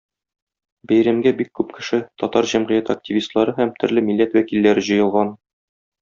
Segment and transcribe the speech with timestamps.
[0.91, 5.35] Бәйрәмгә бик күп кеше- татар җәмгыяте активистлары һәм төрле милләт вәкилләре җыелган.